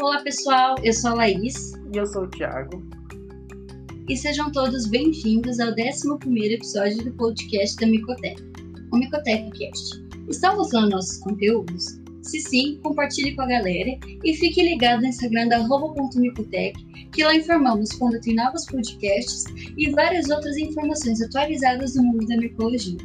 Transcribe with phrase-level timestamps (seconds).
[0.00, 1.74] Olá pessoal, eu sou a Laís.
[1.92, 2.82] E eu sou o Thiago.
[4.08, 8.42] E sejam todos bem-vindos ao 11 episódio do podcast da Micotec,
[8.90, 10.02] o Micotec Cast.
[10.26, 12.00] Estão gostando dos nossos conteúdos?
[12.22, 13.90] Se sim, compartilhe com a galera
[14.24, 19.44] e fique ligado no Instagram da arroba.micotec, que lá informamos quando tem novos podcasts
[19.76, 22.96] e várias outras informações atualizadas do mundo da micologia.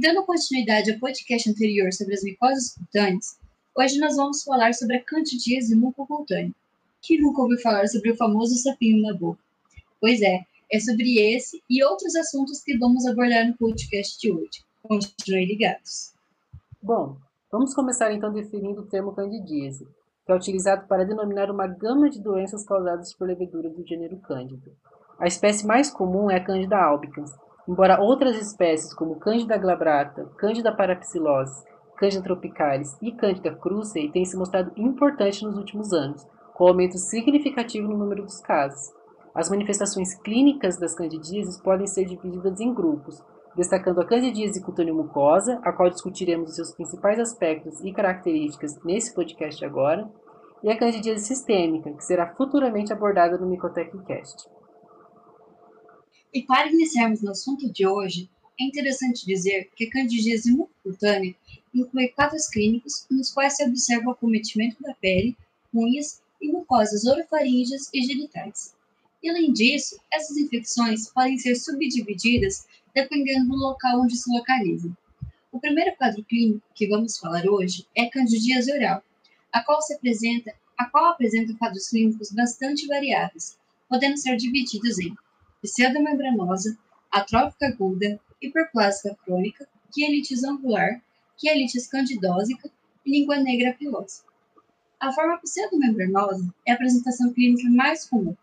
[0.00, 3.38] E dando continuidade ao podcast anterior sobre as micoses cutâneas,
[3.76, 6.54] hoje nós vamos falar sobre a candidíase mucocutânea.
[7.02, 9.38] Quem nunca ouviu falar sobre o famoso sapinho na boca?
[10.00, 10.40] Pois é,
[10.72, 14.64] é sobre esse e outros assuntos que vamos abordar no podcast de hoje.
[14.82, 16.14] Continuem ligados.
[16.82, 17.18] Bom,
[17.52, 19.86] vamos começar então definindo o termo candidíase,
[20.24, 24.74] que é utilizado para denominar uma gama de doenças causadas por levedura do gênero Cândido.
[25.18, 27.32] A espécie mais comum é a Candida albicans,
[27.68, 31.64] Embora outras espécies como Cândida glabrata, Cândida parapsilose,
[31.96, 37.88] Cândida tropicalis e Cândida crucei tenham se mostrado importantes nos últimos anos, com aumento significativo
[37.88, 38.92] no número dos casos.
[39.34, 43.22] As manifestações clínicas das candidíases podem ser divididas em grupos,
[43.54, 49.64] destacando a candidíase cutâneo-mucosa, a qual discutiremos os seus principais aspectos e características nesse podcast
[49.64, 50.10] agora,
[50.62, 54.48] e a candidíase sistêmica, que será futuramente abordada no Micoteccast.
[56.32, 61.34] E para iniciarmos no assunto de hoje, é interessante dizer que a candidíase mucocutânea
[61.74, 65.36] inclui quadros clínicos nos quais se observa o acometimento da pele,
[65.74, 68.76] unhas e mucosas orofaríngeas e genitais.
[69.20, 72.64] E além disso, essas infecções podem ser subdivididas
[72.94, 74.96] dependendo do local onde se localizam.
[75.50, 79.02] O primeiro quadro clínico que vamos falar hoje é a candidíase oral,
[79.52, 83.58] a qual, se apresenta, a qual apresenta quadros clínicos bastante variáveis,
[83.88, 85.12] podendo ser divididos em
[85.62, 86.78] pseudomembranosa,
[87.10, 91.02] atrófica aguda, hiperplásica crônica, quielitis angular,
[91.36, 92.70] quielitis candidósica
[93.04, 94.22] e língua negra pilosa.
[94.98, 98.34] A forma pseudomembranosa é a apresentação clínica mais comum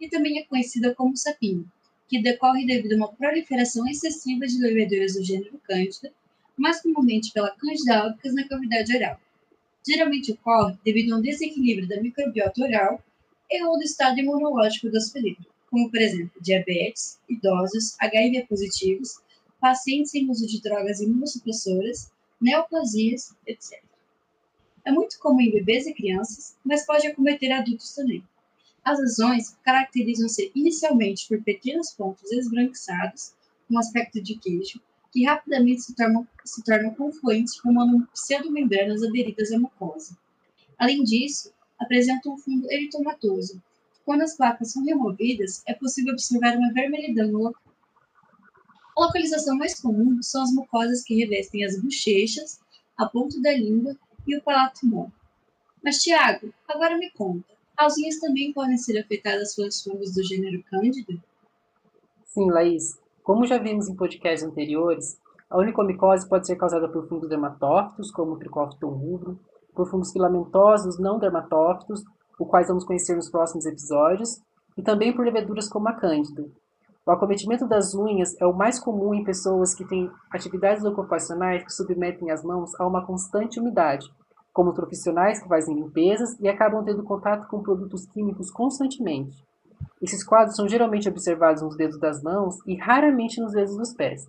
[0.00, 1.70] e também é conhecida como sapinho,
[2.08, 6.12] que decorre devido a uma proliferação excessiva de leveduras do gênero Cândida,
[6.56, 9.20] mais comumente pela Candida albicans na cavidade oral.
[9.86, 13.04] Geralmente ocorre devido a um desequilíbrio da microbiota oral
[13.48, 19.18] e ou do estado imunológico do hospedeiro como, por exemplo, diabetes, idosos, HIV positivos,
[19.60, 23.82] pacientes sem uso de drogas imunossupressoras, neoplasias, etc.
[24.84, 28.22] É muito comum em bebês e crianças, mas pode acometer adultos também.
[28.84, 33.32] As lesões caracterizam-se inicialmente por pequenos pontos esbranquiçados,
[33.68, 34.80] com aspecto de queijo,
[35.10, 40.16] que rapidamente se tornam, se tornam confluentes, formando pseudomembranas aderidas à mucosa.
[40.78, 43.60] Além disso, apresentam um fundo eritomatoso,
[44.04, 47.62] quando as placas são removidas, é possível observar uma vermelhidão no local.
[48.96, 52.60] A localização mais comum são as mucosas que revestem as bochechas,
[52.96, 55.12] a ponta da língua e o palato mole.
[55.82, 57.44] Mas, Tiago, agora me conta,
[57.76, 61.14] as unhas também podem ser afetadas pelos fungos do gênero Cândida?
[62.24, 62.98] Sim, Laís.
[63.22, 65.18] Como já vimos em podcasts anteriores,
[65.50, 69.40] a onicomicose pode ser causada por fungos dermatófitos, como o Trichophyton rubro,
[69.74, 72.04] por fungos filamentosos não dermatófitos,
[72.38, 74.40] o quais vamos conhecer nos próximos episódios,
[74.76, 76.44] e também por leveduras como a cândida.
[77.06, 81.72] O acometimento das unhas é o mais comum em pessoas que têm atividades ocupacionais que
[81.72, 84.06] submetem as mãos a uma constante umidade,
[84.54, 89.36] como profissionais que fazem limpezas e acabam tendo contato com produtos químicos constantemente.
[90.00, 94.26] Esses quadros são geralmente observados nos dedos das mãos e raramente nos dedos dos pés.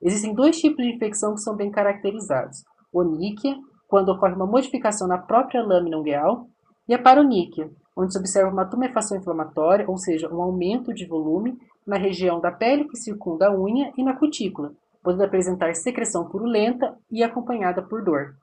[0.00, 2.62] Existem dois tipos de infecção que são bem caracterizados:
[2.92, 3.56] oníquia,
[3.88, 6.46] quando ocorre uma modificação na própria lâmina ungueal,
[6.88, 11.58] e a paroníquia, onde se observa uma tumefação inflamatória, ou seja, um aumento de volume
[11.86, 14.72] na região da pele que circunda a unha e na cutícula,
[15.02, 18.34] podendo apresentar secreção purulenta e acompanhada por dor.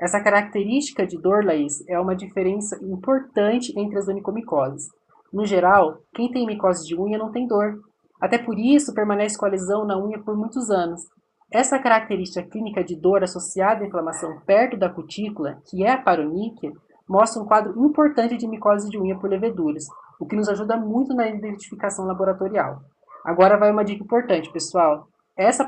[0.00, 4.88] Essa característica de dor, Laís, é uma diferença importante entre as onicomicoses.
[5.32, 7.80] No geral, quem tem micose de unha não tem dor.
[8.20, 11.00] Até por isso, permanece com a lesão na unha por muitos anos.
[11.50, 16.72] Essa característica clínica de dor associada à inflamação perto da cutícula, que é a paroníquia,
[17.08, 19.86] mostra um quadro importante de micose de unha por leveduras,
[20.20, 22.80] o que nos ajuda muito na identificação laboratorial.
[23.24, 25.08] Agora vai uma dica importante, pessoal.
[25.36, 25.64] Essa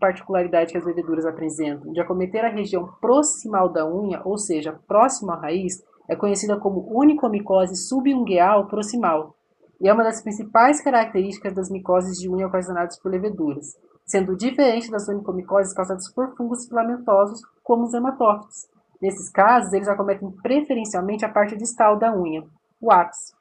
[0.00, 5.30] particularidade que as leveduras apresentam de acometer a região proximal da unha, ou seja, próximo
[5.32, 9.34] à raiz, é conhecida como unicomicose subungueal proximal,
[9.80, 14.90] e é uma das principais características das micoses de unha ocasionadas por leveduras, sendo diferente
[14.90, 18.68] das unicomicoses causadas por fungos filamentosos, como os hematófitos,
[19.04, 22.42] Nesses casos, eles acometem preferencialmente a parte distal da unha,
[22.80, 23.34] o ápice.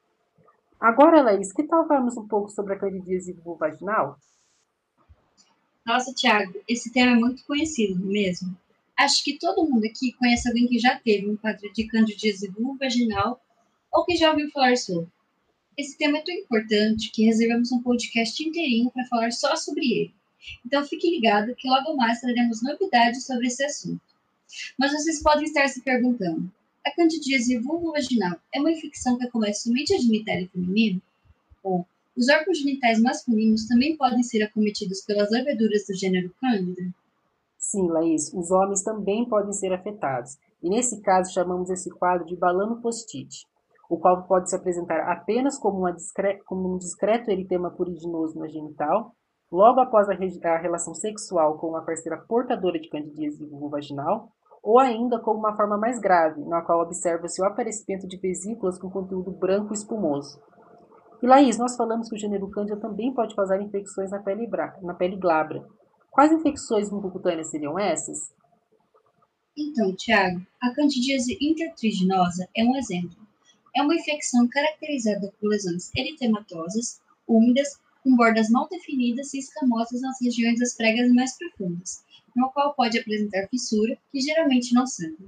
[0.78, 4.20] Agora, Laís, que tal falarmos um pouco sobre a candidíase vulvaginal?
[5.86, 8.54] Nossa, Tiago, esse tema é muito conhecido, mesmo.
[8.98, 13.42] Acho que todo mundo aqui conhece alguém que já teve um quadro de candidíase vaginal
[13.90, 15.08] ou que já ouviu falar sobre.
[15.78, 20.14] Esse tema é tão importante que reservamos um podcast inteirinho para falar só sobre ele.
[20.66, 24.13] Então fique ligado que logo mais traremos novidades sobre esse assunto.
[24.78, 26.52] Mas vocês podem estar se perguntando:
[26.86, 31.02] a candidíase vulvovaginal é uma infecção que acomete somente a genitália feminina?
[31.64, 31.86] Ou
[32.16, 36.84] os órgãos genitais masculinos também podem ser acometidos pelas leveduras do gênero Cândida?
[37.58, 40.38] Sim, Laís, os homens também podem ser afetados.
[40.62, 43.46] E nesse caso chamamos esse quadro de balano postite
[43.94, 49.14] o qual pode se apresentar apenas como, discre como um discreto eritema puriginoso na genital,
[49.52, 54.32] logo após a, a, relação sexual com uma parceira portadora de candidíase vaginal,
[54.64, 58.90] ou ainda como uma forma mais grave, na qual observa-se o aparecimento de vesículas com
[58.90, 60.42] conteúdo branco espumoso.
[61.22, 64.50] E Laís, nós falamos que o gênero Cândida também pode causar infecções na pele,
[64.82, 65.68] na pele glabra.
[66.10, 68.34] Quais infecções mucocutâneas seriam essas?
[69.58, 73.24] Então, Tiago, a candidíase intertriginosa é um exemplo
[73.76, 80.22] é uma infecção caracterizada por lesões eritematosas, úmidas, com bordas mal definidas e escamosas nas
[80.22, 82.04] regiões das pregas mais profundas,
[82.36, 85.28] no qual pode apresentar fissura, que geralmente não sangra.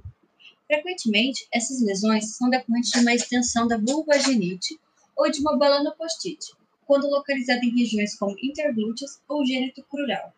[0.66, 4.78] Frequentemente, essas lesões são decorrentes de uma extensão da vulvaginite
[5.16, 6.52] ou de uma balanopostite,
[6.84, 10.34] quando localizada em regiões como interglúteos ou gênito crural.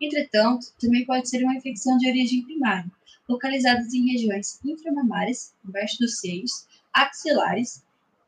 [0.00, 2.90] Entretanto, também pode ser uma infecção de origem primária,
[3.28, 7.84] localizadas em regiões inframamárias, embaixo dos seios, axilares,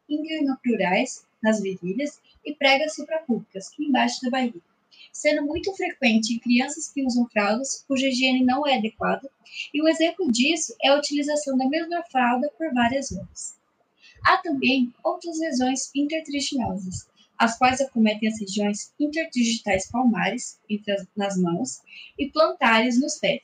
[0.08, 4.60] inguinocrurais, nas virilhas, e pregas suprapúbicas, embaixo da barriga,
[5.14, 9.30] sendo muito frequente em crianças que usam fraldas cuja higiene não é adequada,
[9.72, 13.56] e um exemplo disso é a utilização da mesma fralda por várias horas.
[14.24, 17.06] Há também outras lesões intertriginosas,
[17.38, 20.58] as quais acometem as regiões interdigitais palmares,
[20.88, 21.80] as, nas mãos,
[22.18, 23.42] e plantares nos pés,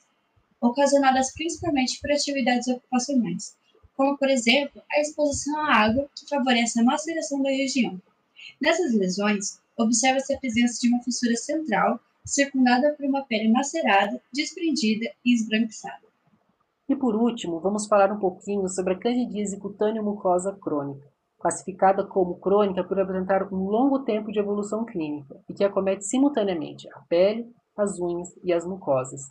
[0.61, 3.57] ocasionadas principalmente por atividades ocupacionais,
[3.97, 8.01] como por exemplo a exposição à água, que favorece a maceração da região.
[8.61, 15.11] Nessas lesões, observa-se a presença de uma fissura central, circundada por uma pele macerada, desprendida
[15.25, 16.11] e esbranquiçada.
[16.89, 21.07] E por último, vamos falar um pouquinho sobre a candidíase cutânea mucosa crônica,
[21.39, 26.89] classificada como crônica por apresentar um longo tempo de evolução clínica e que acomete simultaneamente
[26.93, 27.47] a pele,
[27.77, 29.23] as unhas e as mucosas.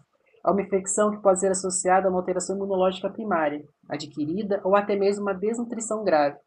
[0.46, 4.96] É uma infecção que pode ser associada a uma alteração imunológica primária, adquirida ou até
[4.96, 6.38] mesmo uma desnutrição grave.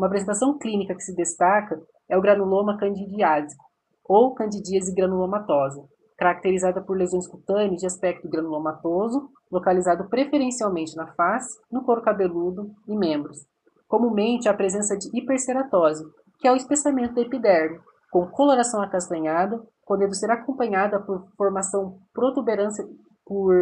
[0.00, 3.62] Uma apresentação clínica que se destaca é o granuloma candidiásico,
[4.02, 5.84] ou candidíase granulomatosa,
[6.16, 12.96] caracterizada por lesões cutâneas de aspecto granulomatoso, localizado preferencialmente na face, no couro cabeludo e
[12.96, 13.44] membros.
[13.86, 16.02] Comumente, a presença de hiperceratose,
[16.38, 17.78] que é o espessamento da epiderme,
[18.10, 22.88] com coloração acastanhada, podendo ser acompanhada por formação protuberância
[23.26, 23.54] por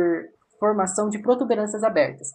[0.61, 2.29] formação de protuberâncias abertas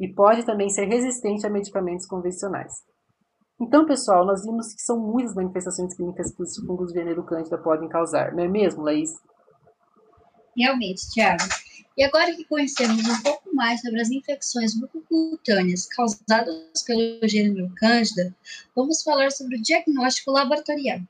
[0.00, 2.72] e pode também ser resistente a medicamentos convencionais.
[3.60, 7.90] Então, pessoal, nós vimos que são muitas manifestações clínicas que os fungos gênero Cândida podem
[7.90, 9.16] causar, não é mesmo, Laís?
[10.56, 11.44] Realmente, Tiago.
[11.96, 18.34] E agora que conhecemos um pouco mais sobre as infecções mucocutâneas causadas pelo gênero Cândida,
[18.74, 21.00] vamos falar sobre o diagnóstico laboratorial.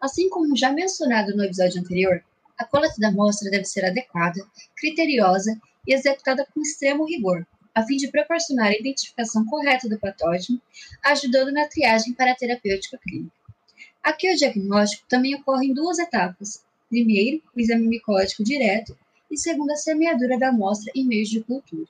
[0.00, 2.24] Assim como já mencionado no episódio anterior,
[2.56, 4.42] a coleta da amostra deve ser adequada,
[4.76, 10.60] criteriosa e executada com extremo rigor, a fim de proporcionar a identificação correta do patógeno,
[11.04, 13.32] ajudando na triagem para a terapêutica clínica.
[14.02, 16.64] Aqui o diagnóstico também ocorre em duas etapas.
[16.88, 18.96] Primeiro, o exame micótico direto
[19.30, 21.88] e segundo, a semeadura da amostra em meios de cultura.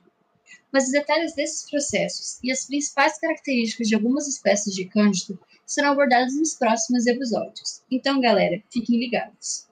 [0.71, 5.93] Mas os detalhes desses processos e as principais características de algumas espécies de cândido serão
[5.93, 7.83] abordados nos próximos episódios.
[7.91, 9.67] Então, galera, fiquem ligados.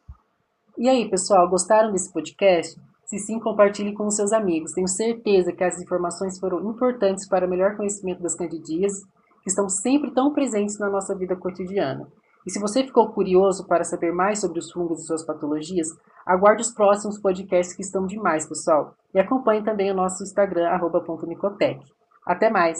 [0.76, 2.76] E aí, pessoal, gostaram desse podcast?
[3.10, 4.70] Se sim, compartilhe com seus amigos.
[4.70, 9.04] Tenho certeza que as informações foram importantes para o melhor conhecimento das candidíases,
[9.42, 12.06] que estão sempre tão presentes na nossa vida cotidiana.
[12.46, 15.88] E se você ficou curioso para saber mais sobre os fungos e suas patologias,
[16.24, 18.94] aguarde os próximos podcasts que estão demais, pessoal.
[19.12, 21.84] E acompanhe também o nosso Instagram, arroba.micotec.
[22.24, 22.78] Até mais!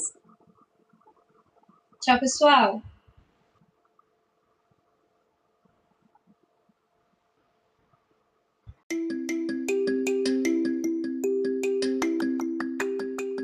[2.00, 2.80] Tchau, pessoal!